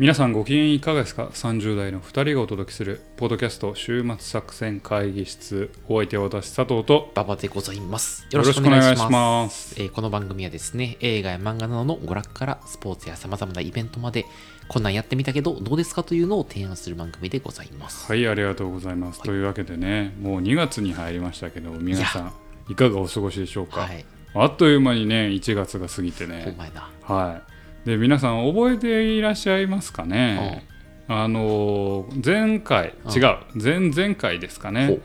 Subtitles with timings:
[0.00, 8.26] 皆さんご機嫌いかがですか ?30 代の2人がお届けするポッドキャスト週末作戦会議室お相手は私佐藤と馬場でございます。
[8.30, 14.24] よろしくお願いしますえーこの番組はですね、映画や漫画などの娯楽からスポーツや様々なイベントまで、
[14.68, 16.02] こんなんやってみたけど、どうですか？
[16.02, 18.06] というのを提案する番組でございます。
[18.10, 22.32] はいありがとうございます、というわけでねもう2月に入りましたけど皆さん
[22.70, 24.06] いかがお過ごしでしょうか、はい。
[24.32, 26.56] あっという間にね1月が過ぎておね。
[27.02, 30.66] はいで皆さん覚えていらっしゃいますかね、
[31.08, 33.12] あのー前回うん。
[33.12, 33.38] 違う。
[33.54, 35.00] 前々回ですかほねう。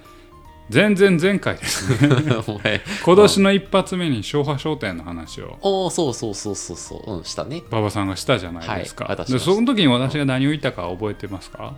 [0.73, 2.09] 前々前回ですね。
[3.05, 5.57] 今年の一発目に昭和商店の話を。
[5.61, 7.17] おーそうそうそうそうそう。
[7.17, 7.63] うん、したね。
[7.71, 9.31] 馬場さんがしたじゃないですか、はい。
[9.31, 11.76] でその時に私が何を言ったか覚えてますか、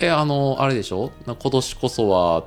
[0.00, 1.12] え、あの、あれでしょ？
[1.26, 2.44] な今年こそは、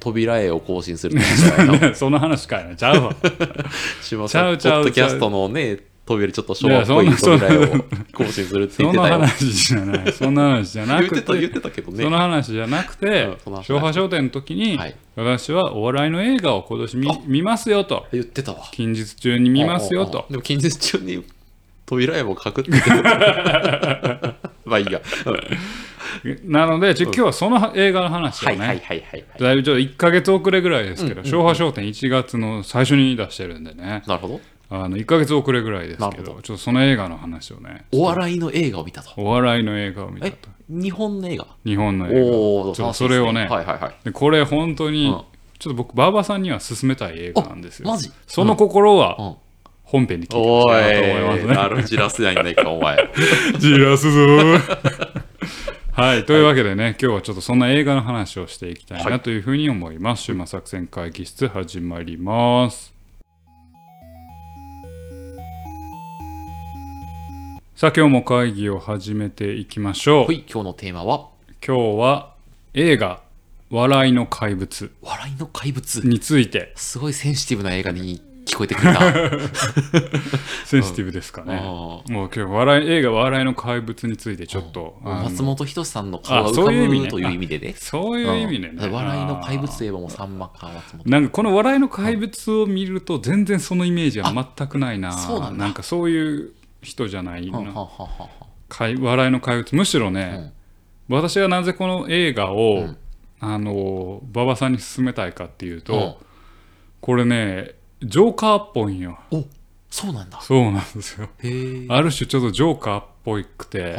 [0.00, 1.20] 扉絵を更新する
[1.94, 2.74] その話かいな。
[2.74, 3.14] ちゃうわ。
[4.02, 4.84] しまちゃうちゃう。
[4.84, 9.12] ポッドキャストのね、扉ちょっと昭和っぽいそんな扉絵を更新するって言ってたよ。
[9.18, 10.12] 話じゃない。
[10.12, 12.04] そんな話じゃなく言ってた、言っててたけどね。
[12.04, 14.96] その話じゃなくて昭和商店の時に、はい。
[15.16, 17.18] 私はお笑いの映画を今年見あ。
[17.26, 18.06] 見ますよと。
[18.12, 18.68] 言ってたわ。
[18.72, 20.26] 近日中に見ますよと。
[20.30, 21.24] でも近日中に
[21.86, 22.70] 扉絵も書くって
[24.64, 25.00] まあいいや。
[25.26, 25.30] う
[26.28, 26.50] ん。
[26.50, 28.82] なので今日はその映画の話をね。
[29.38, 34.02] だいぶちょっと1か月遅れぐらいですけど、昭和商店1月の最初に出してるんでね。
[34.06, 34.40] なるほど。
[34.68, 39.10] あの1か月遅れぐらいですけどどちょっとその映画の話をねお笑いの映画を見たと。
[39.16, 40.30] お笑いの映画を見たえ？
[40.32, 41.46] と、日本の映画？
[41.64, 43.96] 日本の映おお、ちょっとそれをね楽しいですはいはいはい。
[44.04, 45.20] 画でこれ本当に、うん
[45.58, 48.10] ちょっと僕馬場さんには勧めたい映画なんですよマジ？
[48.26, 49.36] その心はうん。
[49.84, 53.08] 本編で聞いてほおしいなと思いますい、ねなるじらすやんないか、お前。
[53.58, 54.60] じらすぞー
[55.92, 60.24] はいというわけでね、今日はちょっとそんな映画の話をしていきたいはなというふうに思います。
[60.24, 62.95] 週末作戦会議室始まります。
[67.76, 70.26] さあ今日も会議を始めていきましょう。
[70.28, 71.28] はい、今日のテーマは、
[71.62, 72.32] 今日は
[72.72, 73.20] 映画
[73.68, 76.08] 「笑いの怪物笑いの怪」物。
[76.08, 79.00] についてすごいセンシティブな映画に聞こえてくるな。
[80.64, 81.58] センシティブですかね。
[81.60, 87.74] あもう今日笑い映画「笑いの怪物」についてちょっと、あの松本人志さんの顔があ浮かそういう意味という意味でね。
[87.76, 88.86] そういう意味でね。
[88.86, 91.10] うん笑いの怪物といえばもうさんまか松本。
[91.10, 95.12] なんかこの笑いの怪物を見ると全然そのイメージは全くないな。
[95.12, 96.52] そうなんだかそういう
[96.86, 97.58] 人じゃないな。
[97.58, 99.74] はん笑いの怪物。
[99.76, 100.52] むしろね、
[101.08, 102.98] 私がなぜこの映画を、うん
[103.38, 106.26] あの馬場さんに勧めたいかっていうと、うん
[107.02, 109.18] これねジョーカーっぽいんよ。
[109.30, 109.44] お
[109.90, 110.40] そうなんだ。
[110.40, 111.28] そうなんですよ。
[111.88, 113.94] ある種ちょっとジョーカーっぽくて、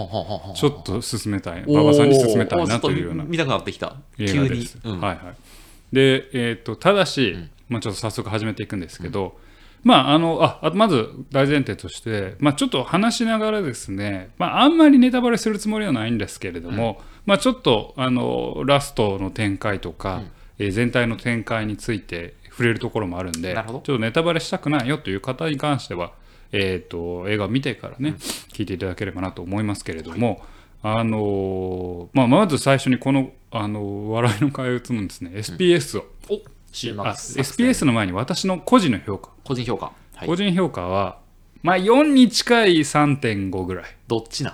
[0.55, 1.63] ちょっと勧めたい。
[1.63, 3.95] 馬場さんに勧めたいなというような見たくなってきた。
[4.17, 4.77] 映画です。。
[4.83, 5.95] うんはいはい。
[5.95, 9.39] で、えっ、と、ただし、んまあちょっと早速始めていくんですけど、
[9.83, 20.23] まあ、あの、あ、あまず大前提として、まあちょっと話しながらですね、まああんまりネタバレするつもりはないんですけれども、まあちょっと、あの、ラストの展開とか、
[20.59, 26.13] えー全体の展開について触れるところもあるんで、ちょっとネタバレしたくないよという方に関しては、
[26.51, 28.15] えっ、と、映画を見てからね、
[28.53, 30.41] 聞いていただければなと思いますけれども、
[30.81, 39.93] あのーまあ、まず最初にこの、あのー笑いの怪物のですね、SPS を、お週末あ作戦 SPS の前に私の個人の評価、個人評価。
[40.15, 40.35] はい個。
[40.35, 41.19] 人評価は、
[41.63, 43.85] まあ、4に近い3.5ぐらい。
[44.07, 44.53] どっちなん？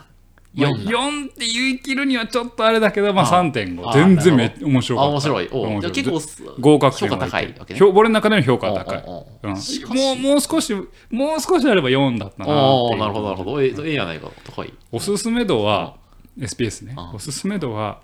[0.56, 3.90] まあ、4な4って言い切るにはちょっとあれだけど、まあ、あ3.5。
[3.90, 5.08] あ全然め面白かった。
[5.08, 5.50] あ、面白い。
[5.52, 7.56] お面白い結構す合格点評価は高い
[7.94, 9.04] 俺の中での評価は高い。
[9.04, 10.74] もうもう少し、
[11.10, 13.62] もう少しあれば4だったなっていうおおなるほど、なるほど。
[13.62, 14.30] ええええやないか。
[14.46, 14.74] 高い。
[14.92, 15.96] おすすめ度は、
[16.38, 18.02] SPS ね、うんおすすめ度は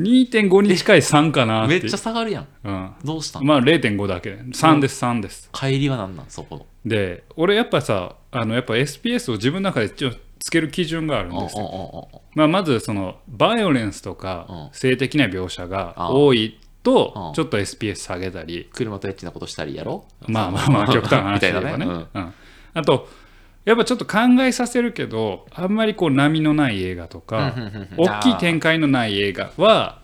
[0.00, 2.46] 2.5に近い3かなめっちゃ下がるやん。
[2.64, 3.40] うん、どうした？
[3.40, 4.30] んまあ0.5だけ。
[4.30, 5.50] で3です3です。
[5.52, 6.26] 帰りは何なん？
[6.28, 6.66] そこの。
[6.84, 14.68] で俺やっぱさあのやっぱ SPS を自分の中で一応つける基準があるんですよ、まあ、まずそのバイオレンスとかうん。
[14.72, 16.60] 性的な描写があ多いうん。
[16.82, 18.70] とちょっと SPS 下げたり。
[18.72, 20.06] 車とエッチなことしたりやろ？
[20.26, 21.84] まあまあまあ極端な話 みたいなね。
[22.14, 22.34] うん。
[22.72, 23.08] あと
[23.64, 27.54] やっぱちょっと考えさせるけどあんまりこう波のない映画とか
[27.96, 30.00] 大きい展開のない映画は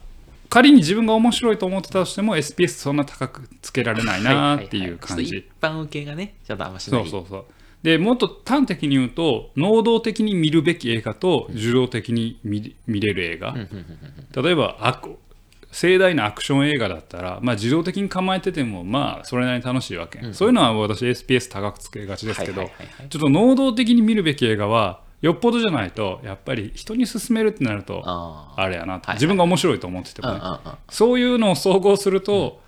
[0.49, 5.25] 仮に自分が面白いと思ってたとしても SPS そんな高くつけられないなっていう感じ。
[5.25, 7.03] はははちょっと一般受けがね、ちょっとあんましない。
[7.03, 7.45] そうそうそう。
[7.83, 13.55] でもっと端的に言うと能動的に見るべき映画と受動的に見見れる映画。
[14.43, 15.19] 例えばアク
[15.77, 22.71] 盛大なアクション映画だったら、まあ、自動的に構えててもまあそれなりに楽しいわけ、そういうのは私 SPS 高くつけがちですけど、
[23.11, 30.41] ちょっと能動的に見るべき映画はよっぽどじゃないとやっぱり人に勧めるってなるとああれやなと、自分が面白いと思っててもね、
[30.89, 32.63] そういうのを総合すると、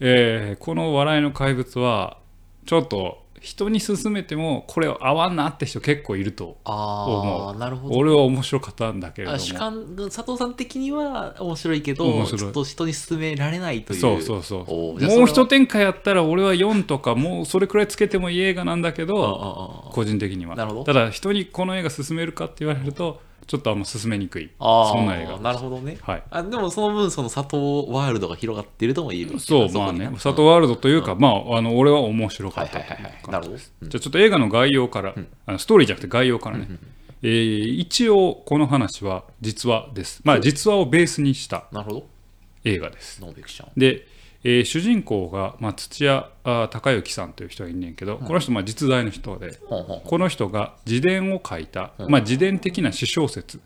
[0.00, 2.16] えーこの「笑いの怪物」は
[2.64, 7.94] ちょっと人に勧めてもこれ合わんなって人結構いるとあ思あなるほど。
[7.94, 9.36] 俺は面白かったんだけれども。
[9.36, 12.40] あ主観佐藤さん的には面白いけど面白い。
[12.40, 14.00] ちょっと人に勧められないという。
[14.00, 20.56] そうそうそうもう一展開やったら俺は4とかもうそれくらいつけてもいい映画なんだけどああ個人的には。
[20.56, 20.84] なるほど。
[20.84, 24.50] ただ人にこの映画勧めるかって言われるとちょっとあんま勧めにくい。
[24.58, 25.38] ああそんな映画。
[25.38, 25.98] なるほどね。
[26.02, 26.22] はい。
[26.30, 29.38] あでもその分その佐藤ワールドが広がっているとも言える。
[29.38, 30.08] そうまあね。
[30.14, 33.12] 佐藤ワールドというか、まああの俺は面白かったというはいはいはい。
[33.12, 33.48] はい感じ。
[33.50, 33.86] ですなるほど。
[33.86, 33.90] うん。
[33.90, 35.14] じゃあちょっと映画の概要から、
[35.46, 36.68] あのストーリーじゃなくて概要からね、
[37.22, 40.20] えー一応この話は実話です。
[40.24, 41.66] まあ実話をベースにした
[42.64, 43.20] 映画です。
[43.20, 43.68] ノンフィクション。
[43.76, 44.06] で、
[44.44, 49.58] えー主人公が、まあ、土屋あ孝之さんという人がいんねんけど、この人まあ実在の人で
[50.04, 53.60] この人が自伝を書いた、まあ、自伝的な詩小説、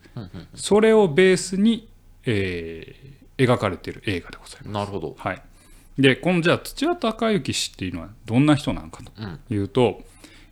[0.54, 1.88] それをベースに、
[2.26, 4.68] えー描かれている映画でございます。
[4.74, 5.16] なるほど。
[5.18, 5.42] はい、
[5.98, 9.02] でこのじゃあ土屋孝之氏っていうのはどんな人なのか
[9.48, 10.02] というと,、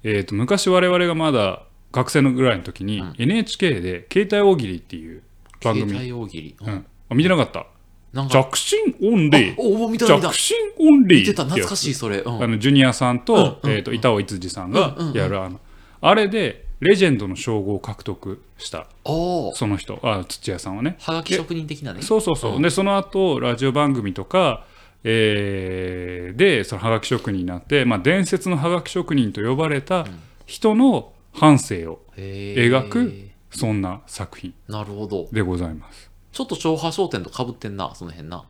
[0.02, 5.22] えー、と昔我々がまだ学生のぐらいの時に、NHK で「携帯大喜利」っていう
[5.62, 6.56] 番携組、帯大喜利。
[6.62, 6.86] うん。
[7.10, 7.66] あ見てなかった？
[8.12, 8.44] なんか。
[8.44, 10.06] 着信オンリー。
[10.06, 12.18] 着信オンリー見てたってやつ懐かしいそれ。
[12.18, 12.42] うん。
[12.42, 15.60] あのジュニアさんと,、えー、と板尾逸司さんがやるあの
[16.00, 18.86] あれでレジェンドの称号を獲得した。
[19.04, 19.98] その人。
[20.02, 20.96] あ土屋さんはね。
[21.00, 22.02] はがき職人的なね。
[22.02, 24.64] そうそうそう、でその後ラジオ番組とか、
[25.04, 30.06] えーでそのハガキ職人になって、まあ、伝説のハガキ職人と呼ばれた
[30.46, 33.12] 人の半生を描く
[33.50, 35.28] そんな作品なるほど。
[35.32, 36.07] でございます。
[36.32, 38.44] ちょっと昭和商店とかぶってんなその辺な。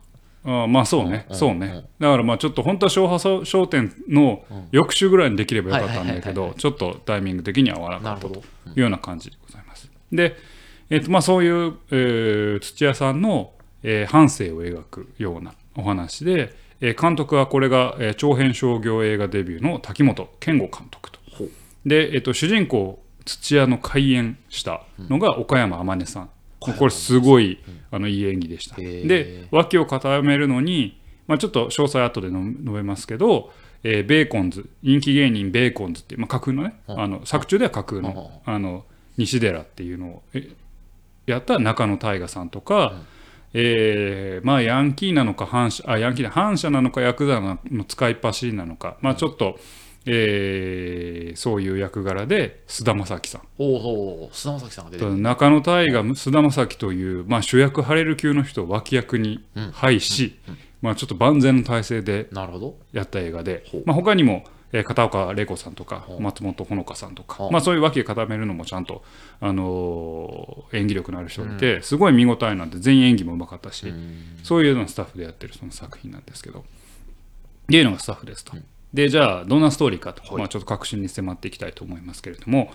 [0.45, 1.35] あまあそうね、うん。
[1.35, 8.41] そうね、だからまあちょっと本当は昭和商店の翌週ぐらいにできればよかったんだけどちょっとタイミング的には合わなかったとい
[8.77, 9.91] うような感じでございます。
[10.11, 10.37] で、
[10.89, 13.51] えっとまあ、そういう、えー土屋さんの、
[13.83, 21.19] えー半生を描くようなお話で、えー監督はこれが、えー長編商業映画デビューの滝本健吾監督と。
[21.85, 26.29] で、えっと主人公土屋の開演したのが岡山天音さん。
[26.59, 27.59] これすごい、
[27.91, 28.75] あのいい演技でした。
[28.75, 33.51] で脇を固めるのに、まあ、ちょっと詳細後での述べますけど、
[33.83, 38.83] えーベーコンズ人気芸人ベーコンズっていう、まあ、架空のね、あの作中では架空の,、あの
[39.17, 40.49] 西寺っていうのをえ
[41.27, 42.93] やった中野大河さんとか、
[43.53, 49.57] えーまあヤンキーなのか反社あヤンキーな反社なのかヤクザの使いっ走りなのか、まあ、ちょっと、
[50.11, 53.41] えーそういう役柄で菅田将暉さん。
[53.59, 53.65] お
[54.25, 55.15] お菅田将暉さんが出てる。
[55.15, 60.39] 中野大河菅田将暉という、まあ、主役張れる級の人を脇役に配し、
[60.81, 62.27] まあ、ちょっと万全の体制で
[62.91, 69.03] やった映画でまあ、他にも、えー片岡玲子さんとか松本穂香さんとか、まあ、そういう脇を固めるのもちゃんと、
[69.39, 73.91] あのー演技力のある人がいて、すごい見応えなんで全員演技もうまかったし、
[74.43, 76.63] そういうようなスタッフでやってるその作品なんですけどっ
[77.67, 78.53] ていうのがスタッフですと。
[78.93, 82.71] でじゃあどんなストーリーかと、まあ、ちょっと確信に迫っていきたいと思いますけれども、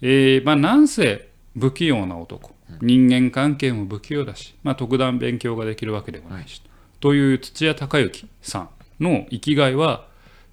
[0.00, 1.28] えーまあ、なんせ
[1.58, 2.52] 不器用な男。
[2.80, 6.62] 人間関係も不器用だし、まあ、特段勉強ができるわけでもないし、
[7.00, 8.68] という土屋孝之さん
[9.00, 10.06] の生きがいは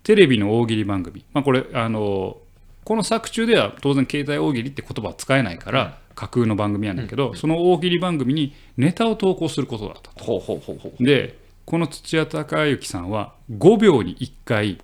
[0.04, 2.38] テレビの大喜利番組、まあ、これあの
[2.84, 10.24] この作中では当然携帯大喜利って言葉は使えないから架空の番組やねんけど、その大喜利番組にネタを投稿することだったと。
[10.24, 14.80] ほうほうほうほうでこの土屋孝之さんは5秒に1回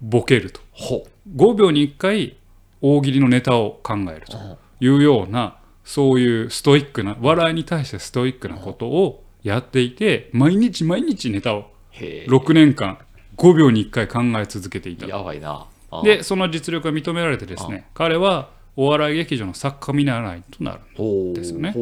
[0.00, 0.60] ボケると。
[0.72, 2.36] ほ5秒に1回
[2.80, 4.36] 大喜利のネタを考えると
[4.80, 12.30] いうようなそういうストイックな笑いに対してストイックなことをやっていて毎日毎日ネタをへえ。
[12.30, 12.98] 6年間
[13.36, 15.66] 5秒に1回考え続けていたやばいな。
[15.90, 21.74] あでその実力が認められてですね彼はお笑い劇場の作家見習いとなるほうですよね。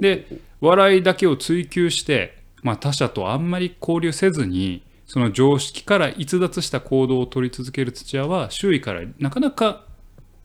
[0.00, 0.26] で
[0.60, 9.84] 笑いだけを追求して、まあ、他者とあんまり交流せずにその常識から逸脱した行動を取り続ける土屋は周囲からなかなか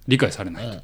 [0.07, 0.83] 理解されないと。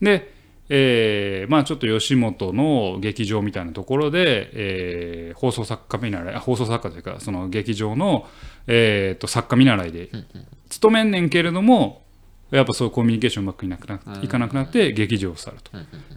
[0.00, 0.32] で、
[0.70, 8.26] えーまあ、ちょっと吉本の劇場みたいなところで、えー放送作家見習いあ放送作家というかその劇場の、
[8.66, 10.08] えーと作家見習いで
[10.70, 12.02] 勤めんねんけれども
[12.50, 15.72] やっぱそういうコミュニケーションうまくいなくなっいかなくなって劇場を去ると。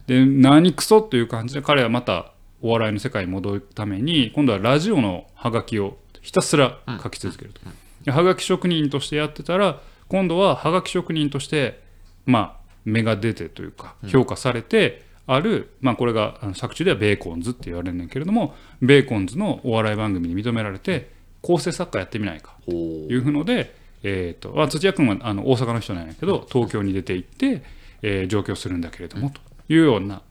[0.08, 2.32] で何クソという感じで彼はまた
[2.62, 7.62] お笑いの世界に戻るために今度はラジオのハガキをひたすら書き続けると。
[8.04, 11.84] でハガキ職人としてやってたら今度はハガキ職人として
[12.26, 21.12] まあ芽が出てというか評価されてある、まあこれが作中ではベーコンズって言われるんだけれどもベーコンズのお笑い番組に認められて
[21.42, 22.56] 構成作家やってみないか。
[22.66, 22.76] ほう。
[22.76, 27.64] いうので、えーとまあ、土屋君はあの大阪の人なんやけど東京に出て行って、
[28.02, 30.22] えー上京するんだけれどもというような。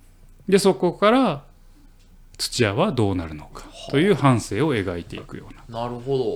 [0.49, 1.45] でそこから
[2.43, 5.89] 土屋はどうなるのかという反省を描いていくような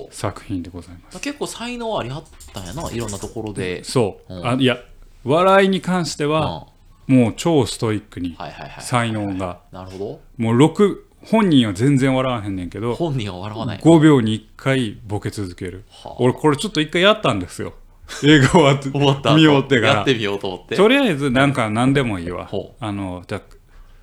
[0.09, 1.19] 作品でございますど。
[1.19, 2.23] 結構才能ありはっ
[2.53, 3.83] たんやな、いろんなところで。
[3.83, 4.77] そう、うんあいや
[5.25, 6.31] 笑いに関してうん。
[6.31, 6.67] はは
[7.07, 8.37] もう超ストイックに。
[8.79, 12.89] 才能がなるほもう6本人は全然笑わへんねんけど。
[12.89, 13.79] ど本人は笑わない。
[13.79, 17.73] 5秒に1回ボケ続けるはあ俺これちょっと1回やったんですよ
[18.23, 20.77] 映画終わって終わった後見終わってからやってみようと思って。
[20.77, 23.56] とりあえずなんか何でもいいわほあのじゃあ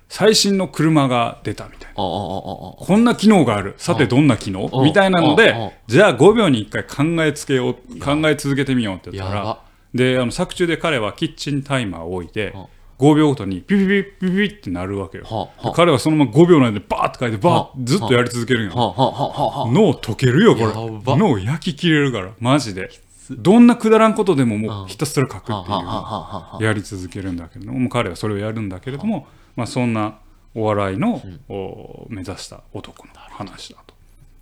[0.09, 1.95] 最新の車が出たみたいな。
[1.95, 3.73] こんな機能がある。
[3.77, 4.69] さてどんな機能？
[4.71, 9.59] うんみたいなのでじゃあ5秒に1回考えつけよう考え続けてみようって言ったら
[9.93, 12.65] であの作中で彼はキッチンタイマーを置いてうん
[12.97, 15.49] 5秒ごとにピピピピピピってなるわけよ。
[15.75, 17.77] 彼はそのまま5秒内でバーって書いてバはあ。
[17.77, 21.17] ーずっとやり続けるんよ脳溶けるよこれ。
[21.17, 22.89] 脳焼き切れるからマジで。
[23.31, 30.19] どんなくだらんことでももうひたすら書くっていうやり続けるんだけれども彼はそれをやるんだけれども、まあ、そんな
[30.53, 33.93] お笑いの、お目指した男の話だと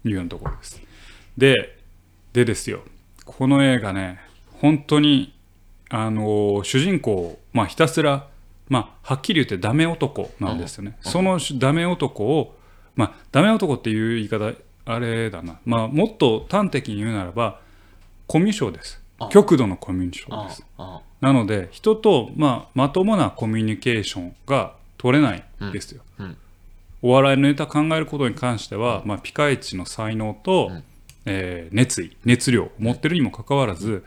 [0.08, 0.82] いうようなところです。
[1.38, 1.78] で
[2.34, 2.82] でですよ。
[3.26, 4.20] この映画ね
[4.60, 5.34] 本当に
[5.90, 8.28] あの主人公、まあ、ひたすら、
[8.70, 10.98] まあ、はっきり言ってダメ男なんですよね。
[11.02, 12.56] そのダメ男を、
[12.96, 14.54] まあ、ダメ男っていう言い方
[14.86, 17.60] あれだな、まあ、もっと端的に言うならば
[18.28, 19.02] コミュ障です。
[19.20, 19.30] あ。
[19.30, 20.66] 極度のコミュ障あです。
[20.78, 21.02] あ。
[21.22, 25.72] なので人と、まあ、まともなコミュニケーションが取れないん。
[25.74, 26.02] ですよ。
[26.18, 26.38] うん。
[27.02, 30.84] お笑いのネタ考えることに関しては、まあ、ピカイチの才能と、うん。
[31.26, 34.04] えー熱意熱量を持ってるにもかかわらず、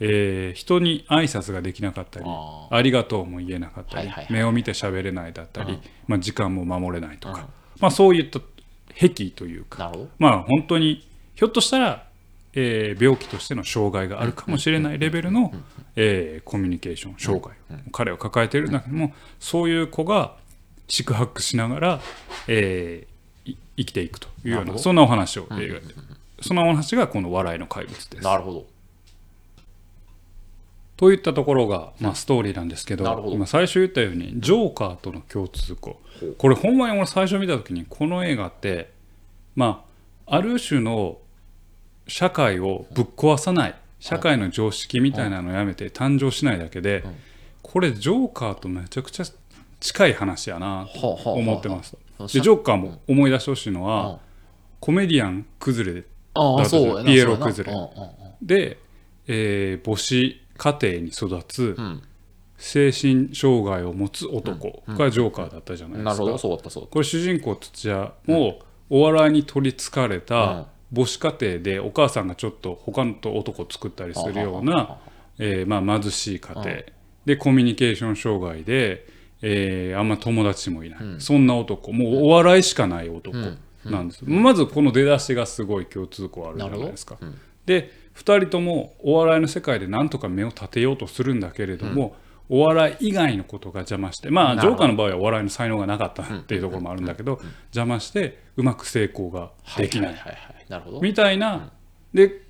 [0.00, 5.80] えー人に挨拶ができなかったりあありがとうも言えなかったり、はいはいはい目を見て喋れないだったり、うん。
[6.06, 7.46] まあ、時間も守れないとか、うん。
[7.80, 8.40] まあ、そういった
[8.94, 12.07] 癖というかまあ本当にひょっとしたら、
[12.54, 15.52] えー病気としての障害があるかもしれないレベルの、
[15.96, 20.36] えーコミュニケーション障害を彼は抱えているんだけどもそういう子が
[20.88, 22.00] 四苦八苦しながら、
[22.46, 23.18] えー
[23.78, 25.82] 生きていくというようなそんなお話を映画で
[26.42, 28.24] そのお話がこの「笑いの怪物」です。
[28.24, 28.66] なるほど
[30.96, 36.00] といったところが、まあ、ストーリーなんですけど今最初言ったようにジョーカーとの共通項
[36.38, 38.90] これほんまに俺最初見た時にこの映画って
[39.54, 39.84] ま
[40.26, 41.18] あある種の
[42.08, 47.02] 社会をぶっ壊さない社会の常識みたいなのをやめて誕生しないだけでん。
[47.62, 49.24] これジョーカーとめちゃくちゃ
[49.80, 51.94] 近い話やなと思ってます。
[52.18, 53.86] はあでジョーカーも思い出してほしいのうん。
[53.86, 54.18] は
[54.80, 57.04] コメディアン崩れああだとそうやな。
[57.04, 57.76] ピエロ崩れ。
[58.42, 58.78] で、
[59.26, 61.76] えー母子家庭に育つ
[62.56, 64.82] 精神障害を持つ男。
[64.88, 66.86] がジョーカーだったじゃないですか。
[66.90, 68.60] これ主人公土屋も
[68.90, 70.22] お笑いに取りつかれうん。
[70.22, 74.98] た母子家庭でお母さんがちょっと他のと男を作ったりするような、
[75.38, 76.64] えーまあ、貧しい家庭。
[77.24, 79.06] でコミュニケーション障害で、
[79.42, 81.92] えーあんま友達もいない、そんな男。
[81.92, 83.36] もうお笑いしかない男
[83.84, 87.18] なんです、まずこの出だしがすごい共通項あるじゃないですか。
[87.66, 92.16] で2人ともお笑いの世界でなんとか目を立てようとするんだけれども、
[92.50, 100.14] お笑い以外のことが邪魔してまあジョーカーの場合はお笑いの才能がなかったっていうところもあるんだけど、邪魔してうまく成功がたできない。
[101.02, 101.72] みたいな、
[102.14, 102.42] で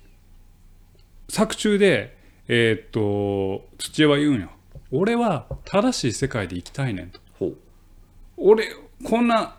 [1.27, 4.49] 作中でえーっと土屋は言うんよ。
[4.91, 7.19] 俺は正しい世界で生きたいねんと。
[8.37, 8.65] 俺
[9.03, 9.57] こんな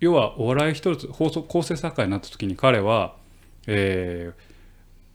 [0.00, 3.16] 要はお笑い一つ放送構成作家になった時に彼は、
[3.66, 4.42] えー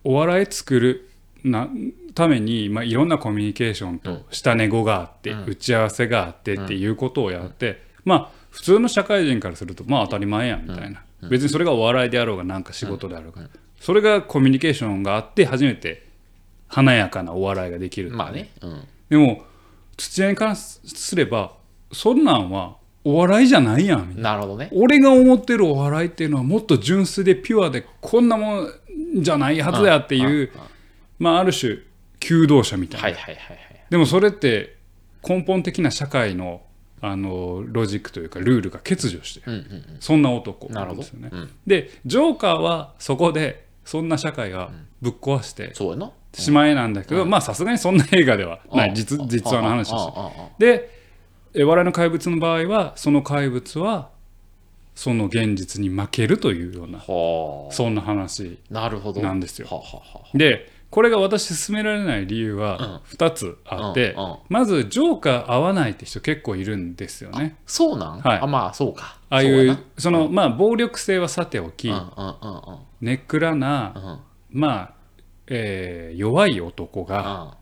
[0.04, 1.12] お笑い作る
[1.44, 1.70] な
[2.14, 13.44] ために、まあ、いろんなコミュニケーションと下寝語があって、打ち合わせがあってっていうことをやって、まあ普通の社会人からするとまあ当たり前やんみたいな、別にそれがお笑いであろうがなんか仕事であろうが、
[13.80, 16.08] それがコミュニケーションがあって初めて
[16.68, 18.52] 華やかなお笑いができるまあね。
[18.62, 18.84] うん。
[19.10, 19.44] でも
[19.98, 21.54] 土屋に関すれば
[21.92, 24.32] そんなんはお笑いじゃないやんみたいな。
[24.32, 24.70] なるほどね。
[24.74, 28.70] 俺が思ってるお笑いっていうのはもっと純粋でピュアでこんなもん
[29.16, 30.52] じゃないはずやっていう
[31.20, 31.80] まあある種
[32.22, 33.58] 求道者みたいな、はいはいはいはい。
[33.90, 34.78] でもそれって
[35.28, 36.62] 根本的な社会の
[37.04, 39.64] あのロジックというかルールが欠如してる、うんうん
[39.96, 39.98] うん。
[40.00, 41.30] そんな男なんですよね。
[41.32, 41.50] うん。
[41.68, 44.70] でジョーカーはそこでそんな社会が
[45.02, 48.90] ぶっ壊してそうしまえなんだけど、まあさすがにそんな映画ではない。
[48.90, 48.96] うん。
[48.96, 49.92] 実実話の話だし。
[49.92, 50.50] ああああああ。
[50.60, 51.02] で
[51.56, 54.10] え笑いの怪物の場合はその怪物は
[54.94, 59.22] その現実に負けるというようなはそんな話あなるほど。
[59.22, 59.68] なんですよ。
[59.68, 64.36] はあはあはでこれが私勧められない理由は2つあって、うんうん。
[64.50, 67.56] まずジョーカー合わないって人結構いるんですよね。
[67.66, 68.20] そうなん？
[68.20, 68.40] はい。
[68.40, 69.18] あまあそうか。
[69.30, 72.80] ああいそうそのまあ暴力性はさておき、なうんうんうんうん。
[73.00, 73.94] ネックラな、
[74.54, 74.60] うん。
[74.60, 74.94] まあ、
[75.48, 77.58] えー弱い男が、あ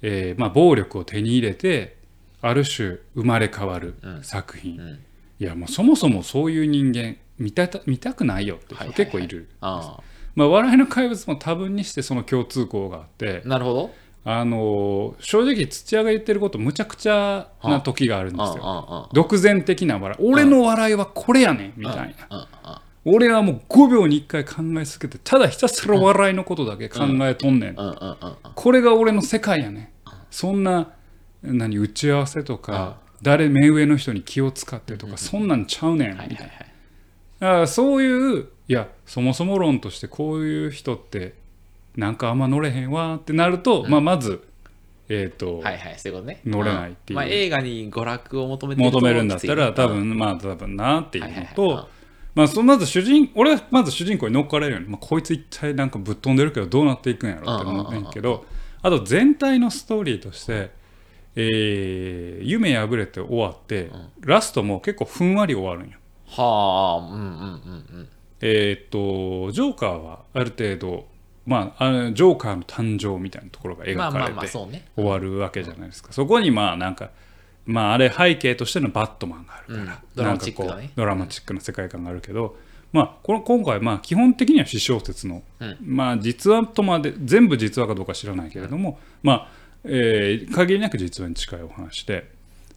[0.00, 1.98] えーまあ、暴力を手に入れて
[2.40, 4.24] ある種生まれ変わるうん。
[4.24, 4.98] 作品、うん。
[5.38, 9.98] いやもうそもそもそういう人間見たた見たくないよって人結構いる、あ
[10.34, 13.90] まあ、笑いの怪物も多分にしてその共通項があってあなるほど。
[14.24, 18.60] あの正直土屋が言ってることむちゃくちゃな時があるんですよ。
[18.62, 20.24] あ独善的な笑い。
[20.24, 22.82] 俺の笑いはこれやねんみたいな。
[23.04, 27.76] 俺はもう5秒に1回考え続けてただひたすら笑いのことだけ考えとんねん。
[28.54, 29.88] これが俺の世界やねん。
[30.30, 30.92] そんな
[31.42, 36.52] 何打ち合わせとか誰目上の人に気を使ってとかそんなんちゃうねんみたい
[37.40, 37.66] な。
[37.66, 41.34] そういういやそもそも論としてこういう人って
[41.96, 44.46] なんかあんま乗れへんわってなると、まあ、まず
[45.08, 46.40] えっ、と、はいはいそういうことね。
[46.46, 47.16] 乗れないっていう。
[47.16, 51.54] まあ、映画に娯楽を求めて求めるんだったら多分まあ多分なっていうのはいはいはい。
[51.54, 51.88] と
[52.34, 58.46] まあそまず主人俺はまず主人公に乗っかれるように、まあ、こいつ一体なんかぶっ飛んでるけどどうなっていくんやろって思うねんけど
[58.80, 60.70] あと全体のストーリーとして、
[61.36, 63.90] えー夢破れて終わって、
[64.20, 65.98] ラストも結構ふんわり終わるんよ。
[66.26, 68.08] はあうんうんうんうん
[68.42, 71.06] えーっとジョーカーはある程度
[71.46, 76.12] まああのジョーカーの誕生みたいなところが描かれて終わるわけじゃないですか。
[76.12, 77.10] そこにまあなんか
[77.64, 79.98] まああれ背景としてのバットマンがあるから、うん。
[80.14, 80.74] ドラマチックなね。
[80.74, 82.56] なんかこうドラマチックな世界観があるけど、
[82.92, 85.76] まあこの今回まあ基本的には私小説の、うん。
[85.80, 89.48] まあ実話とまで全部実話かどうか知らないけれども、まあ、
[89.84, 92.30] えー限りなく実話に近いお話で、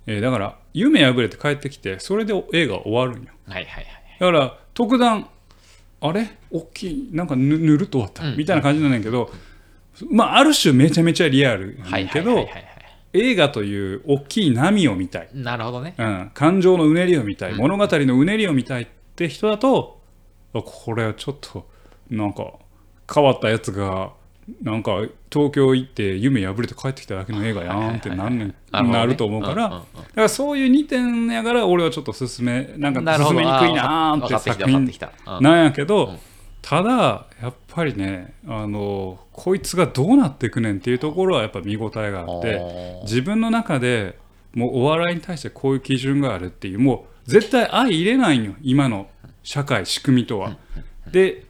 [0.06, 3.32] えーだから夢破れて帰ってきてそれで映画終わるんよ。
[3.48, 3.90] はいはいはい。
[4.20, 5.30] だから特段
[6.02, 6.30] あれ？
[6.52, 7.10] 大きい。
[7.12, 8.38] なんかぬぬるっと終わった、うん。
[8.38, 9.32] みたいな感じなんだけど、
[10.12, 12.48] まあある種めちゃめちゃリアルなんはいだけど
[13.14, 15.96] 映画という大きい波を見たい、なるほどね。
[15.98, 17.58] うん、感情のうねりを見たい、うん。
[17.60, 20.02] 物語のうねりを見たいって人だと
[20.54, 21.68] あこれはちょっと
[22.10, 22.54] なんか
[23.14, 24.12] 変わったやつが
[24.62, 29.86] なんか東京行って夢破れて帰ってきただけの映画やんってなんなると思うから、だか
[30.16, 34.90] らそういう2点やから俺はちょっと進めなんか進めにくいなーって作品
[35.42, 36.20] なんやけど、うん。
[36.62, 42.60] ただやっぱりねあのこいつがどうなっていくねんっていうところはやっぱ見応えがあって
[43.04, 44.18] 自分の中で
[44.56, 49.08] もうお笑いに対してこういう基準があるっていうもう絶対相入れないんよ今の
[49.44, 50.58] 社会仕組みとは。
[51.12, 51.46] で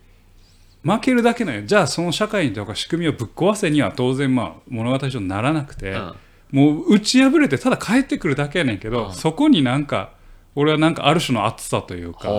[0.85, 1.63] 負けるだけのよ。
[1.63, 6.15] じゃあその社会とか仕組みをぶっ壊せには当然まあ物語上にならなくて、うん。
[6.51, 9.13] もう打ち破れてただ帰ってくるだけやねんけど、うん。
[9.13, 10.13] そこになんか
[10.53, 12.29] 俺はなんかある種の熱さというか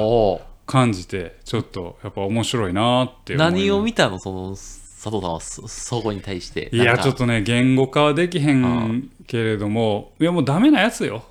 [0.64, 6.70] 感じてちょっとやっぱ面白いなって何を見たのその佐藤さんはそそこに対して。
[6.72, 11.24] いやちょっとね言語化はできへんけれどもいやもうダメなやつよ。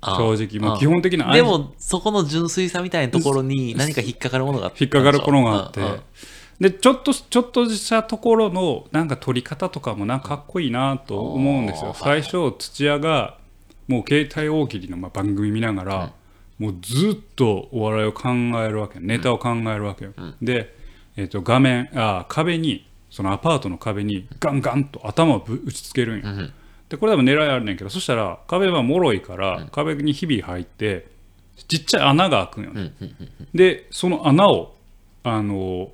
[0.00, 0.68] あ正直。
[0.68, 5.80] もう基本的なでもそこの純粋さみたいなところに何か引っかかるものがあった引っかかるものがあって。
[5.80, 5.86] うん。
[5.86, 6.00] うん
[6.60, 11.94] でちょっとちょっとしたところのなんか撮り方とかもなんかかっこいいなと思うんですよ。
[11.94, 13.36] 最初土屋が
[13.88, 16.12] もう携帯大喜利のまあ番組見ながら、
[16.58, 18.28] もうずっとお笑いを考
[18.64, 20.74] えるわけネタを考えるわけよ、で、
[21.16, 26.52] えー、と画面あー壁にそのアパートの壁にガンガンと頭をぶ打ちつけるんよ、うん
[26.88, 31.08] でこれ多分狙いあるねんけどそしたら壁は脆いから、壁にひび入って
[31.66, 33.16] ちっちゃい穴が開くんよね、うんうん
[33.52, 34.76] でその穴を
[35.24, 35.90] あの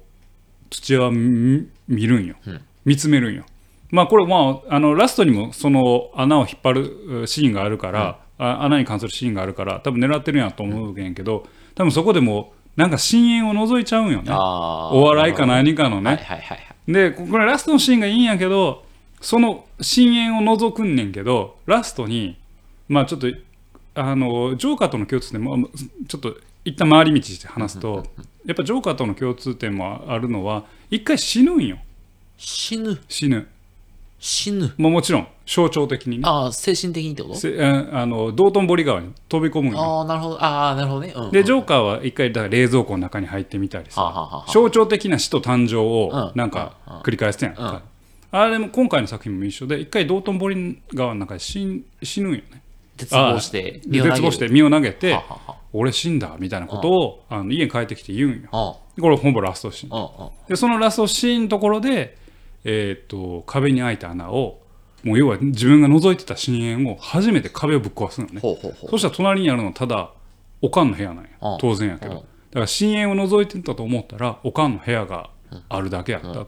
[0.73, 2.61] 土屋は見見るんよ、うん。
[2.85, 3.45] 見つめるんよ。
[3.91, 14.33] まあこれまああのラストにもその穴を引っ張るうシーンがあるから、あ穴に関するシーンがあるから多分狙ってるんやと思うけんけど多分そこでもなんか深淵を覗いちゃうんよね。
[14.33, 16.93] お笑いか何かのね、はいはいはいはい。
[16.93, 18.85] でこれラストのシーンがいいんやけど
[19.21, 22.39] その深淵を覗くんねんけどラストに
[22.89, 23.29] まあちょっと
[23.95, 25.69] あのジョーカーとの共通点も
[26.09, 28.07] ちょっと一旦回り道して話すと
[28.45, 31.79] やっぱジョーカーとの共通点もあるのは一回死ぬんよ。
[32.37, 33.01] 死ぬ。
[33.09, 33.47] 死ぬ。
[34.19, 34.73] 死ぬ。
[34.77, 36.23] もうもちろん象徴的にね。
[36.27, 37.35] ああ精神的にってこと？
[37.37, 39.81] せああの道頓堀川に飛び込むんよ。
[39.81, 40.43] ああなるほど。
[40.43, 41.25] ああなるほどね、うん。
[41.25, 46.39] うん、でジョーカーは一回だから冷蔵庫の中に入ってみたりさはあはあはあ象徴的な死と誕生をうん。
[46.39, 46.95] なんかうん。
[47.01, 47.71] 繰り返してんやんうん。
[47.71, 47.83] か
[48.33, 52.62] あれも今回の作品も一緒で一回道頓堀川の中で死ん死ぬんよね
[52.97, 55.19] 絶望してあ絶望して身を投げて
[55.73, 58.49] 俺死んだみたいなことをあの家に帰ってきて言うんよ。
[58.53, 60.31] あこれほぼラストシーン。
[60.49, 62.17] でそのラストシーンのところで
[62.65, 64.61] えーっと壁に開いた穴を
[65.03, 68.41] もう要は自分が覗いてた深淵を初めて壁をぶっ壊すのね。
[68.41, 70.11] そしたら隣にあるのはただ
[70.61, 71.31] おかんの部屋なんや。
[71.41, 72.13] うん当然やけど。
[72.13, 75.31] うんだから深淵を覗いてたと思ったらおかんの部屋が
[75.69, 76.47] あるだけやったと。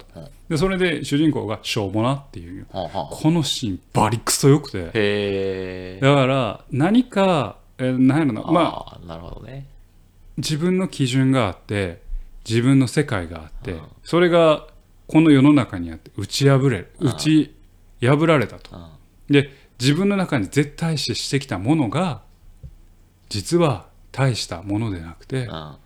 [0.49, 2.67] でそれで主人公がしょうもなっていう。
[2.71, 5.99] このシーンバリクソよくて。
[6.01, 8.43] だから何かえー何やろな。
[8.43, 9.67] まあなるほどね。
[10.37, 12.03] 自分の基準があって
[12.49, 13.83] 自分の世界があってうん。
[14.03, 14.67] それが
[15.07, 16.93] この世の中にあって打ち破れる。
[17.01, 17.55] 打ち
[18.01, 18.77] 破られたと。
[18.77, 18.89] うん。
[19.33, 22.23] で自分の中に絶対視してきたものが
[23.29, 25.77] 実は大したものでなくて、うん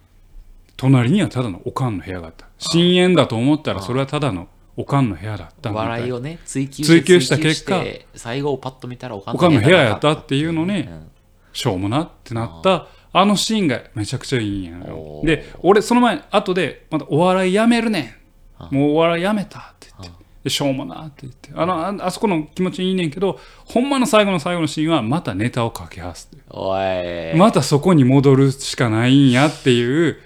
[0.78, 2.46] 隣にはただのおかんの部屋があった。
[2.56, 7.82] 深淵だと思ったらそれはただのおかんの部屋だった笑いをね追求追求した結果
[8.14, 11.10] 最後をパッと見たらおかんの部屋やなったっていうのにうん。
[11.52, 14.78] しょうもなってなったあのシーンがめちゃくちゃいいんや
[15.24, 18.16] で俺その前後でまたお笑いやめるね
[18.70, 18.74] ん。
[18.74, 20.18] もうお笑いやめたって言って。
[20.44, 21.50] でしょうもなって言って。
[21.56, 26.30] あのああそこの気持ちいいねんけどほんまの最後の最後のシーンはまたネタをかけはす
[27.36, 30.18] またそこに戻るしかないんやっていう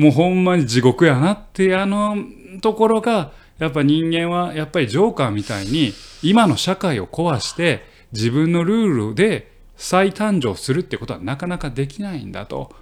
[0.00, 2.16] もうほんまに地獄やなってあの
[2.62, 12.74] ところがやっぱ人間はやっぱりジョーカーみたいに今の社会を壊して自分のルールで再誕生するってことはなかなかできないんだと。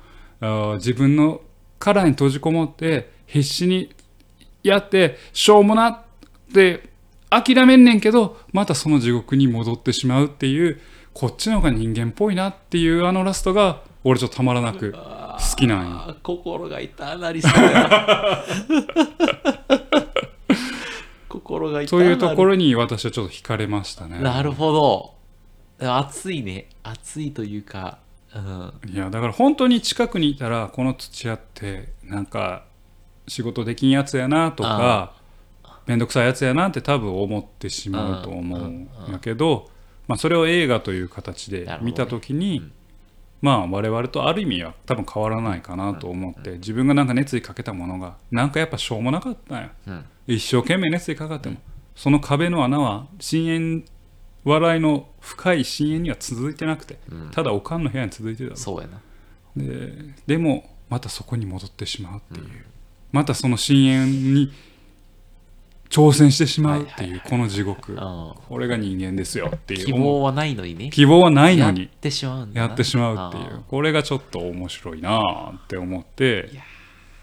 [0.76, 1.40] 自分の
[1.80, 3.92] 殻に閉じこもって必死に
[4.62, 6.00] やってしょうもなっ
[6.54, 6.88] て
[7.30, 10.80] 諦めんねんけどまたその地獄に戻ってしまうっていう
[11.14, 14.94] こっちの方が人間っぽいなっていうあのラストが俺ちょっとたまらなく。
[15.38, 18.44] 好きなんよあー心が痛なりそうや
[21.28, 24.18] 心が痛そういうところろに私はちょっと惹かれましたね。
[24.20, 25.14] なるほど。
[25.86, 26.68] 熱いね。
[26.82, 27.98] 熱いというか
[28.34, 28.72] うん。
[28.86, 32.64] いやだから本当に近くにいたらこの土屋ってなんか
[33.26, 35.14] 仕事できんやつやなとか
[35.86, 39.70] 面倒くさいやつやなって多分思ってしまうと思うんやけど、
[40.06, 42.70] まあ、それを映画という形で見た時に、
[43.40, 50.04] まあ我々とある意味は多分変わらないかなと思って、自分がなんか熱意かけたものがなんかやっぱしょうもなかったんやうん。
[50.26, 51.56] 一生懸命熱意かかっても、
[51.94, 53.84] その壁の穴は深淵
[54.44, 57.30] 笑いの深い深淵には続いてなくて、うん。
[57.30, 59.00] ただおかんの部屋に続いてたそうやな。
[59.56, 59.92] で
[60.26, 62.48] でもまたそこに戻ってしまうっていう、
[63.12, 64.52] またその深淵に
[65.88, 67.98] 挑戦してしまうっていうこの地獄、うん。
[68.48, 69.86] これが人間ですよっていう。
[69.86, 70.90] 希望はないのにね。
[70.90, 73.62] 希望はないのやっにてしまうやってしまうっていう。
[73.68, 75.20] これがちょっと面白いな
[75.56, 76.50] って思って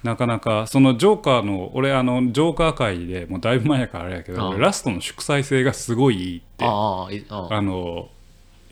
[0.03, 4.59] なかなかそのジョーカーの俺あのジョーカー界でもうだいぶ前やからあれやけど、うん。
[4.59, 6.65] ラストの祝祭性がすごいいいって。
[6.65, 7.07] あ
[7.61, 8.09] の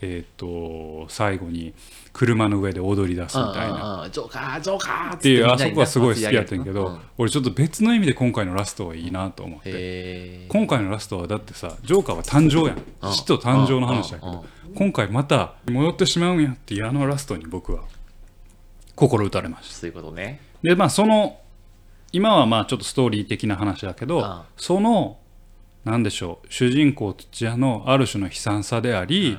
[0.00, 1.72] えっ、と最後に
[2.12, 3.94] 車の上で踊り出すみたいな。
[3.96, 7.00] うんうんジョーカージョーカーっっていうあそこはすごい好きやったんやけど、うん。
[7.18, 10.46] 俺ちょっと別の意味で今回のラストはいいなと思って。
[10.48, 13.12] 今回のラストはだってさジョーカーは誕生やん。
[13.12, 14.32] 死と誕生の話だけうん。
[14.32, 14.40] うん。
[14.40, 17.84] ど今回また戻ってしまうんやっていうあのラストに僕は
[18.94, 19.74] 心打たれました。
[19.74, 20.40] そういうことね。
[20.62, 21.40] でまあその
[22.12, 25.18] 今はまあちょっとストーリー的な話だけどその
[25.84, 29.38] なんでしょう主人公土屋のある種の悲惨さであり、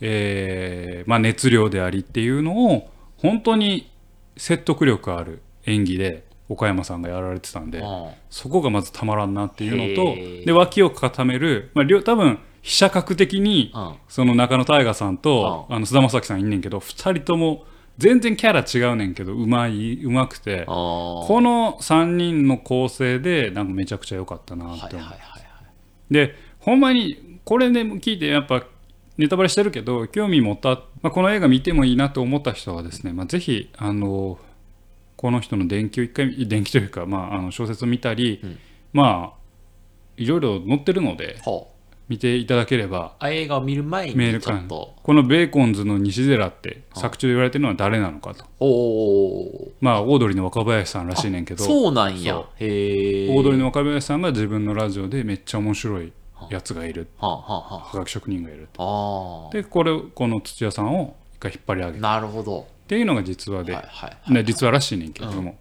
[0.00, 3.90] えーまあ、熱量でありっていうのを本当に
[4.36, 17.64] 説得力ある演技で岡山さんがやられてたんでうんそこがまずたまらんなっていうのとで脇を固める、まあ、両多分被写格的にうんその中野大河さんとあの菅田将暉さんいんねんけど2人とも
[17.98, 25.36] 全然キャラ違うねんけどうまいうまくてこの3人の構成でなんかめちゃくちゃ良かったなはいって思う、はいはいはい
[26.10, 28.64] でほんまにこれで聞いてやっぱ
[29.18, 34.38] ネタバレしてるけど興味持った、まあ、この映画見てもいいなと思った人はですね、まあ、ぜひあの
[35.16, 38.58] この人の伝記を一回伝記というか、まあ、あの小説を見たり、うん。
[38.92, 39.36] まあ
[40.16, 41.36] いろいろ載ってるので
[42.08, 44.94] 見ていただければあ映画を見る前にちょっと。
[45.02, 48.46] このベーコンズの西寺って作中で言われてるのは誰なのかと。
[48.58, 51.62] おおまあオードリーの若林さんらしいねんけど。
[51.62, 52.34] そうなんや。
[52.34, 56.12] そへえオードリーの若林さんが自分のラジオでめっちゃ面白い
[56.50, 57.08] やつがいる。
[57.18, 59.52] はあはあは科学職人がいるああ。
[59.52, 62.66] でこれこの土屋さんを一回引っ張り上げあるっなるほど。
[62.88, 65.56] ていうのが実話で、はいはいね実話らしいねんけども、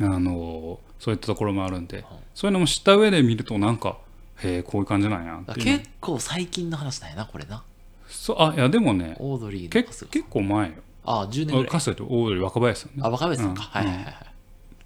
[0.00, 3.98] あのそういったところもあるんで、そういうのも知った上で見るとなんか
[4.42, 7.62] へえこういう感じなんや結構最近の話なんやなこれな。
[8.08, 10.74] そうあいやでもねオードリー結構前よ。
[11.04, 11.66] あ10年ぐらい。
[11.66, 13.02] かつてとオードリー若林さんね。
[13.02, 13.68] あ若林さんか、うん。
[13.68, 14.04] はいはいはい。
[14.04, 14.14] はい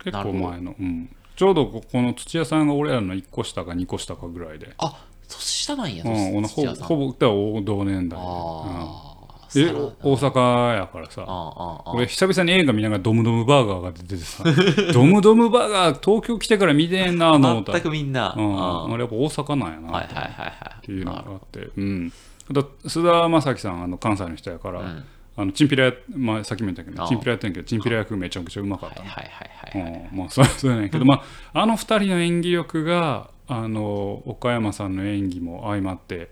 [0.04, 1.08] 結構前の、うん、
[1.42, 6.86] ちょうどここの土屋さんが俺らの1個下か2個下かぐらいで、あ年下なんや、うん、ほ土屋さん。
[6.86, 8.30] ほぼ同年代で、うん。
[8.30, 11.24] ああでさら大阪やからさ。
[11.26, 14.44] ああああ俺久々に映画見ながらドムドムバーガーが出ててさ。
[14.94, 17.72] ドムドムバーガー東京来てから見てんなと思った。
[17.72, 22.12] 全くみんな、うん、ああれやっぱ大阪なんやなはいはいはいはいっていうのがあって、うん、
[22.52, 29.00] あと須田将暉さんあの関西の人やから、うんあのチンピラや、まあ、さっきも言ったけどチンピラやってんけどチンピラ役めちゃくちゃうまかった。
[29.00, 29.92] はいはいはいはい。
[29.92, 30.18] はいうん。
[30.18, 31.22] まあそうそうやねんけど、ま
[31.54, 36.30] あ、あの二人の演技力があの岡山さんの演技も相まって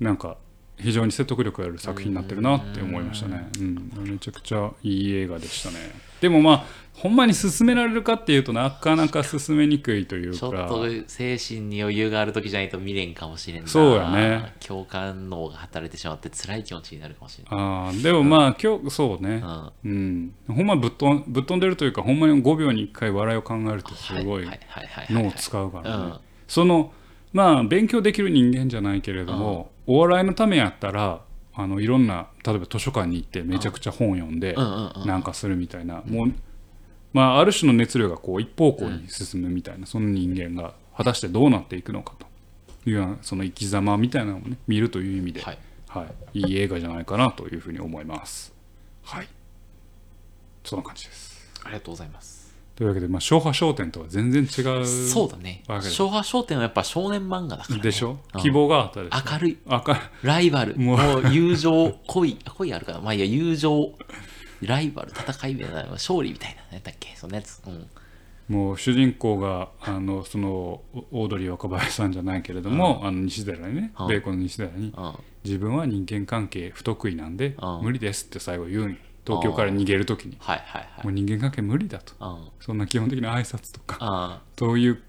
[0.00, 0.36] なんか
[0.78, 5.76] 非常に説得力ある作品になってるなって思いましたね、うん、めちゃくちゃいい映画でしたね
[6.20, 10.38] でもまあほんまに進められるかっていうとなかなか進めにくいというか。
[10.38, 13.68] ちょっと精神に余裕がある時じゃないと見れんかもしれんな。
[13.68, 17.52] そうやね共感脳が働いてしまって辛い気持ちになるかもしれない。
[17.52, 19.42] あーでもまあ今日そうね。
[19.84, 20.32] うん。
[20.48, 20.56] うん。
[20.56, 24.48] ほんまぶっ飛んぶっ飛んでるというかほんまに5秒に1回笑いを考えるとすごい
[25.10, 26.14] 脳を使うからね、うん。
[26.48, 26.92] その
[27.34, 31.20] まあ勉強できる人間じゃないけれども、お笑いのためやったら
[31.56, 36.32] あのいろんな例えば図書館に行ってめちゃくちゃ本読んでなんかするみたいな、もう
[37.12, 42.26] まあある種の熱量がこう一方向に進むみたいな、その人間が果たしてどうなっていくのかと。
[42.88, 45.58] いうようなその生き様みたいなのをね見るという意味で、はい。
[45.88, 48.54] はい、いい映画じゃないかなというふうに思います。
[49.02, 49.28] はい。
[50.62, 51.36] そんな感じです。
[51.64, 52.35] ありがとうございます
[52.76, 55.62] というわけで、まあ、昭和商店とは全然違うそうだね。
[55.80, 58.18] 昭和商店はやっぱ少年漫画だから、ね、でしょ？
[58.34, 58.40] うん。
[58.42, 59.22] 希望があったでしょ？
[59.32, 59.58] 明るい。
[59.66, 59.96] 明るい。
[60.22, 60.76] ライバル。
[60.76, 61.32] もう。
[61.32, 63.00] 友情恋 恋あるから。
[63.00, 63.92] まあいいや友情
[64.60, 67.16] ライバル戦いみたいな勝利みたいな何だっけ？
[67.16, 67.86] そんなやつうん。
[68.48, 74.06] もう主人公があのそのオードリー若林さんじゃないけれども、あの西寺にね、うん。
[74.08, 75.14] ベーコンの西寺に、うん。
[75.44, 77.84] 自分は人間関係不得意なんで、うん。
[77.84, 81.04] 無理ですって最後言うんよ東京から逃げる時に、はいはいはい。
[81.04, 82.14] もう人間関係無理だと。
[82.20, 82.48] うん。
[82.60, 83.96] そんな基本的な挨拶とか。
[84.00, 85.02] あそういう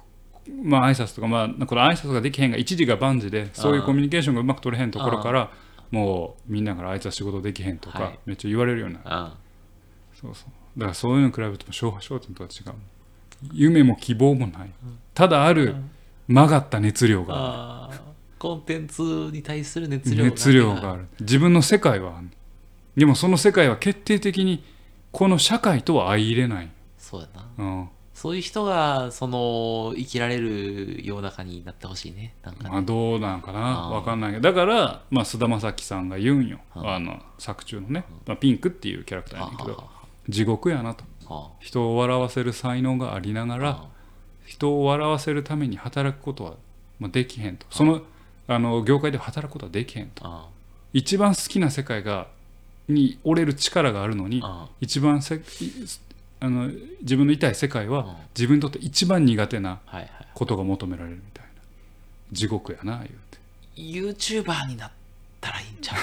[0.64, 5.52] まあ挨拶とかまあこの挨拶ができへんが一時が万事でそういうコミュニケーションがうまく取れへんところから
[5.92, 8.20] もうみんなからあいつは仕事できへんとか、はい。
[8.26, 9.38] めっちゃ言われるようにな
[10.20, 10.80] そうそう。
[10.80, 12.74] だからそういうのに比べても昭和商店とは違う。
[13.54, 14.72] 夢も希望もない。
[15.14, 15.76] ただある
[16.28, 18.00] 曲がった熱量がああー。
[18.40, 21.08] コンテンツに対する熱る量が熱量がある。
[21.20, 22.30] 自分の世界はある
[22.98, 24.66] でもその世界は決定的に
[25.12, 27.64] この社会とは相入れない、そうだな。
[27.64, 27.90] うん。
[28.14, 32.34] そういう人がその生きられる世の中になってほしいね。
[32.42, 32.70] なんかね。
[32.72, 33.86] まあ、どうなんかな？
[33.86, 34.42] あーわかんないけど。
[34.42, 36.60] だからまあ菅田将暉さんが言うんよ。
[36.74, 39.78] ああの作中のね、まあ、ピンクっていうキャラクターやけど。
[39.80, 41.04] あ地獄やなと。
[41.30, 41.52] あ。
[41.60, 43.88] 人を笑わせる才能がありながらあ
[44.44, 46.56] 人を笑わせるために働くことは
[47.00, 47.68] まあできへんと。
[47.70, 48.02] その
[48.48, 50.26] あの業界で働くことはできへんと。
[50.26, 50.48] あ
[50.94, 52.36] 一番好きな世界が
[52.88, 55.42] に折れる力があるのにあ一番せ
[56.40, 56.70] あの
[57.02, 58.16] 自分のいたい世界はうん。
[58.36, 59.80] 自分にとって一番苦手な
[60.34, 61.52] ことが求められるみたいな。
[62.32, 63.38] 地獄やな言うて。
[63.76, 64.92] YouTuber になっ
[65.42, 65.96] たらいいんちゃ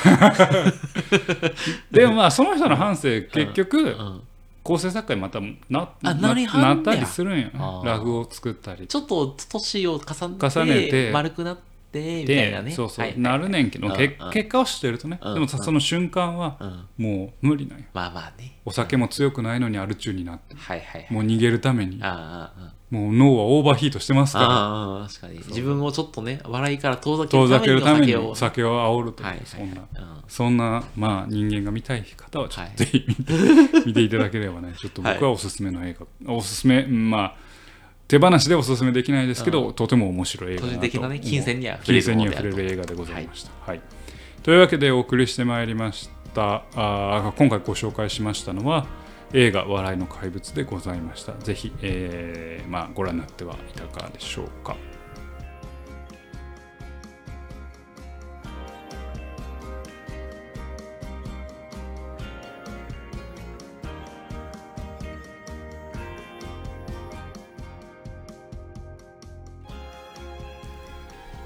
[1.90, 4.22] でもまあその人の反省結局う、うん、
[4.62, 7.80] 構成作家にまたなあななったりするんよねあ。
[7.82, 8.86] ーラグを作ったり。
[8.86, 11.10] ちょっと年を重ねて重ねて。
[11.12, 11.58] 丸くなっ
[12.02, 12.70] てみたいなね。
[12.70, 14.30] でそうそう、はいはいなるねんけど、うんけうん。
[14.30, 17.84] 結果を知ってるとね、うんでもさその瞬間はうん、もう無理なんよ。
[17.92, 18.60] まあまあね。
[18.64, 20.56] お酒も強くないのにアル中になって。
[20.56, 21.12] はいはいはい。
[21.12, 21.98] もう逃げるために。
[22.90, 24.46] もう脳はオーバーヒートしてますから。
[24.50, 25.38] ああ確かに。
[25.38, 29.80] 自分をちょっとね笑いから遠ざけるるためにおお酒を煽るという、はいはいそんな。
[29.80, 30.14] うん。
[30.28, 33.32] そんなまあ人間が見たい方はちょっはいとぜひ見て,
[33.86, 34.74] 見ていただければね。
[34.78, 37.43] ちょっと僕はおすすめの映画、おすすめうんまあ
[38.06, 40.72] 手放しでおすすめできないですけど、とても面白い映画だ
[41.08, 41.20] ね
[41.84, 43.50] 金銭には触れる映画でございました。
[43.60, 43.80] はい
[44.42, 48.86] というわけでお送りしてまいりましたあー今回ご紹介しましたのは
[49.32, 51.32] 映画「笑いの怪物」でございました。
[51.32, 54.76] ぜひ、えーまあ、ご覧になってはいかがでしょうか。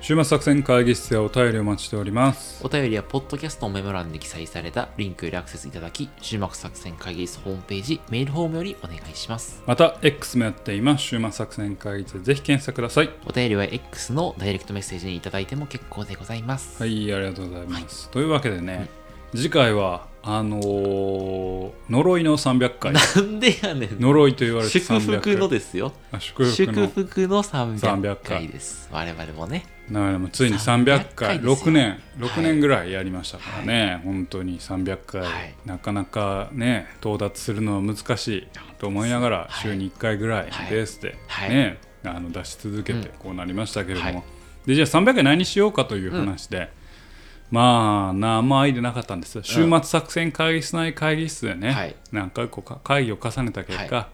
[0.09, 2.65] 週末作戦会議室でお便りお待ちしております。
[2.65, 11.05] お便りはポッドキャストのメモ欄に記載されたリンクよりアクセスいただき終幕作戦会議室ホームページメールフォームよりお願いしますまた X もやっています。
[11.05, 13.11] 週末作戦会議室でぜひ検索ください。
[13.27, 18.09] お便りは X のダイレクトメッセージにいただいても結構でございますはい、ありがとうございます。
[18.09, 18.89] というわけでね、
[19.37, 22.95] 次回は、あのー呪いの300回。
[22.95, 25.35] なんでやねん呪いと言われて祝300回。
[25.35, 26.87] 福のですよあ祝福祝の。
[26.89, 31.55] 福の300 300回です我々もねだからもうついに300 300回、回ですよ。
[31.57, 35.55] 6年、6年ぐらいやりましたからね、本当に300回、はい。
[35.65, 38.49] なかなかね、到達するのは難しい
[38.79, 39.53] と思いながら、はい。
[39.63, 41.51] 週に1回ぐらいはいベースで、はい。
[41.51, 44.23] ね、あの出し続けてこうなりましたけれども、はい。
[44.67, 46.71] でじゃあ300回何しようかという話で、
[47.51, 49.43] まあ、名前でなかったんですよ。
[49.43, 51.97] 週末作戦会議室内会議室でね、はい。
[52.13, 54.09] 何回か会議を重ねた結果、は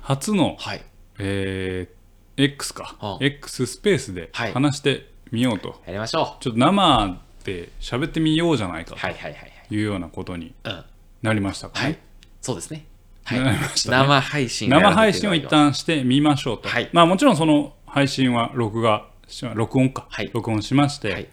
[0.00, 0.82] 初の、はい。
[1.18, 1.95] えー
[2.36, 3.26] X か、うん。
[3.26, 4.52] X スペースではい。
[4.52, 9.52] 話してみようと、やりましょちょっと生で喋ってみようじゃないかうはいはいはいはい。
[9.68, 10.84] というようなことにうん。
[11.22, 11.84] なりましたかね。
[11.84, 11.98] はい。
[12.40, 12.86] そうですね。
[13.24, 13.40] はい。
[13.40, 13.58] ね。
[13.86, 16.68] 生配信生配信を一旦してみましょうと。
[16.68, 16.90] はい。
[16.92, 20.30] まあもちろんその配信は録画し録音か、はい。
[20.32, 21.28] 録音しまして、はい。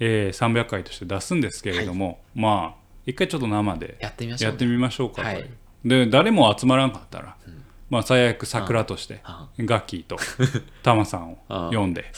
[0.00, 4.32] えー300回として出すんですけれども、まあ一回ちょっと生でやってみ
[4.78, 5.48] ましょう、かはい。
[5.84, 7.36] で誰も集まらんかったら、
[7.92, 9.20] まあ最悪桜として
[9.58, 10.16] うんガッキーと
[10.82, 11.36] タマさんを
[11.70, 12.10] 呼んで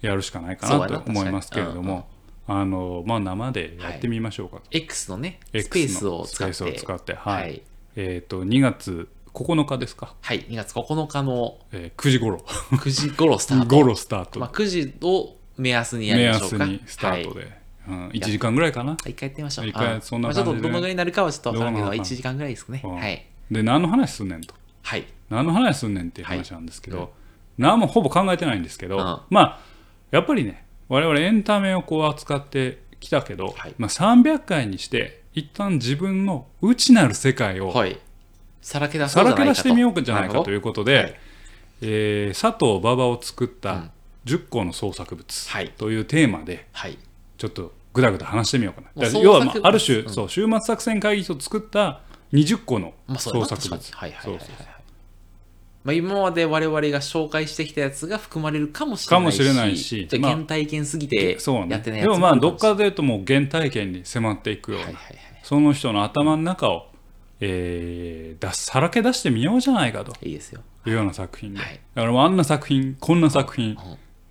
[0.00, 2.08] やるしかないかななと思いますけれども、
[2.48, 6.52] あのまあ生でやってみましょうかと、X のねスペースを使って。
[6.54, 7.62] スペースを使ってはい、はい、
[7.94, 12.38] えっ、と2月9日ですか、はい、2月9日のえー9時頃。
[12.72, 13.76] 9時頃スタート。
[13.76, 16.64] 頃スタート、まあ、9時を目安にや目りましょうか。
[16.64, 17.38] 安にスタートはい。
[17.38, 17.52] で、
[17.86, 18.96] うん、1時間ぐらいかな？
[19.06, 19.68] 一回やってみましょう。
[19.68, 22.82] 一回あそんなまあ、ちょっ感じでとどのぐらいになるかはちょっとわからんけど、どうなのか1時間ぐらいですかね。
[22.82, 22.94] うん。
[22.96, 23.24] はい。
[23.52, 25.06] で何の話すんねんとはい。
[25.30, 27.08] 何の話すんねんっていう話なんですけど、はい。
[27.58, 29.20] 何もほぼ考えてないんですけど、うん。
[29.30, 29.60] まあ
[30.10, 33.74] やっぱりね我々エンタメをこう扱ってきたけど、はい。
[33.78, 37.98] まあ、300回にして一旦自分の内なる世界をはい。
[38.60, 41.14] さらけ出そさらけ出してみようじゃないかといううことで、はい。
[41.82, 43.90] えー佐藤馬場を作っうたん。
[44.24, 45.70] 10個の創作物はい。
[45.70, 46.98] というテーマではい。
[47.38, 49.08] ちょっとぐだぐだ話してみようかな。
[49.20, 50.10] 要はまあある種、うん。
[50.10, 52.00] そう終末作戦会議所作った
[52.32, 53.68] 20個の創作物。
[53.68, 54.48] 確かにはいはいはい
[55.84, 61.72] まあ、今まで我々が紹介してきたやつが含まれるかもしれないし、かもしれないし原体験すぎてそうね。
[61.72, 65.18] やってないやつでもまあどっもかで言うともう原体験に迫っていくような、はいはいはい。
[65.42, 66.86] その人の頭の中を、
[67.40, 70.60] えー、出すさらけ出してみようじゃないかといいですよ。
[70.86, 73.76] いうような作品で、はいだからあんな作品こんな作品、うん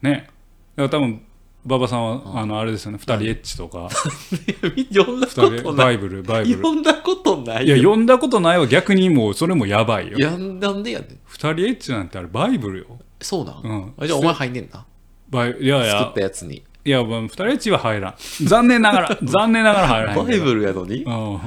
[0.01, 0.29] ね
[0.77, 1.21] だから多分
[1.65, 3.87] 馬場さんは、あのあれですよね2人エッチとか、
[4.91, 5.85] 読んだことない。
[5.85, 6.55] バイブルバイブル。
[6.57, 7.83] 読んだことないいやよ。
[7.83, 10.17] 読んだことないわ逆にもうそれもやばいよ。
[10.17, 10.37] いや、な
[10.71, 11.05] んでやね。
[11.05, 11.09] ん。
[11.09, 12.85] 2人エッチなんてあれバイブルよ。
[13.21, 13.93] そうなん、うん。
[13.97, 14.85] あじゃあお前入んねんな。
[15.29, 16.63] バイいやい作っやたやつに。
[16.83, 18.15] いや2人エッチは入らん。
[18.43, 21.03] 残念ながら 残念ながら入らんバイブルやのに？
[21.03, 21.39] うん。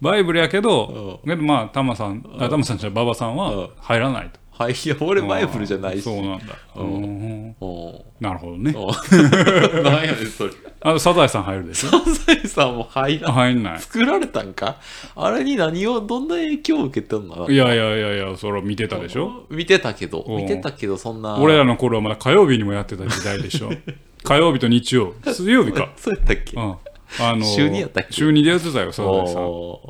[0.00, 6.02] バイブルやけど、まあタマさんあタマさんじゃ馬場さんは入らないとはい、いや、俺バイブルじゃないし。
[6.02, 6.44] そうなんだ。
[6.76, 7.54] うん。
[7.60, 8.74] おなるほどね。
[8.76, 8.90] お
[9.82, 10.52] なんやねん、それ。
[10.80, 11.90] あとサザエさん入るでしょ？
[11.90, 13.32] サザエさんも入らん。
[13.32, 13.78] 入んない。
[13.80, 14.76] 作られたんか？
[15.14, 17.48] あれに何を、どんな影響を受けてんの？
[17.48, 19.46] いやいやいやいやそれ見てたでしょ？
[19.50, 20.36] 見てたけど、うん。
[20.38, 21.36] 見てたけど、そんな。
[21.38, 23.70] 俺らの頃はまだ火曜日にもやってた時代でしょ。
[24.24, 25.14] 火曜日と日曜。
[25.24, 25.90] 水曜日か。
[25.96, 26.74] そうやったっけ、うん
[27.20, 28.12] あの週二やったっけ？
[28.12, 29.40] 週2でやってたよサザエさ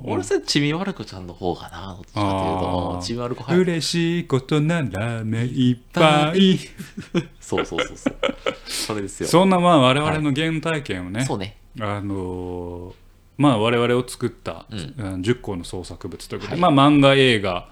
[0.05, 6.59] 俺それちびまる子ちゃんの方かなどっちかというとちびまる子嬉しいことなら目いっぱい。
[7.41, 8.17] そうそうそうそう。
[8.67, 9.29] それですよ。
[9.29, 11.57] そんなまあ我々の原体験をね、そうね。
[11.81, 12.95] あのー
[13.39, 14.79] まあ我々を作った、うん。
[14.99, 16.75] うん10個の創作物ということで、はい。
[16.75, 17.69] まあ漫画映画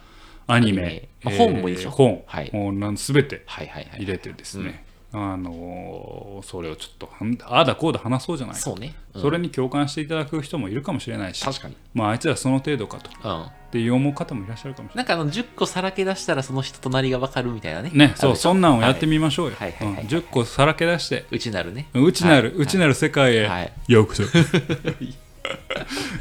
[0.47, 1.09] アニメアニメ。
[1.25, 2.51] まあ本もいいでしょ本、はい。
[2.53, 7.09] もうなん全てはいはいはい入れてですね、あのーそれをちょっと
[7.47, 9.23] ああだこうだ話そうじゃないかそうね、うん。
[9.23, 11.77] それに共感していただく人もいるかもしれないし確かに。
[11.95, 13.11] まああいつらその程度かと。
[13.11, 13.51] っうん。
[13.71, 15.07] ていう思う方もいらっしゃるかもしれない。
[15.07, 17.90] なんかあの10個さらけ出したらその人となりが分かるみたいなね。
[17.92, 19.73] ね、そうそんなんをやってみましょうよ、はい。
[19.73, 21.25] はいうん10個さらけ出して。
[21.31, 21.88] うちなるね。
[21.95, 22.59] 内なる、はい。
[22.59, 23.73] 内なる世界へはい。
[23.88, 24.23] ようこそ、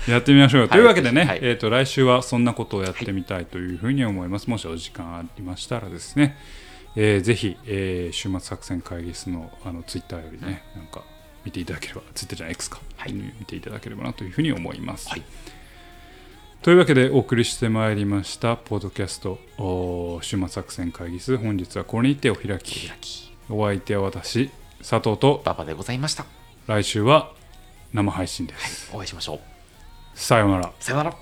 [0.09, 1.39] やってみましょうよ、というわけでね、はい。
[1.41, 6.37] えー、と来週はそんなことをやってみたいというふうに思います、もしお時間ありましたらですね、
[6.95, 11.03] えーぜひ、えー週末作戦会議室のあのツイッターよりね、なんか
[11.43, 13.13] 見ていただければツイッターじゃない X か、はい。
[13.13, 15.23] 見ていただければなというふうに思います、はい。
[16.61, 19.39] というわけでお送りしてまいりましたポッドキャスト
[20.23, 21.37] 週末作戦会議室。
[21.37, 22.87] 本日はこれにてお開き。
[22.87, 23.31] 開き。
[23.49, 26.25] お相手は私佐藤とババでございました。
[26.65, 27.31] 来週は
[27.93, 29.39] 生配信です、お会いしましょう。
[30.15, 30.71] さようなら。
[30.79, 31.15] さよなら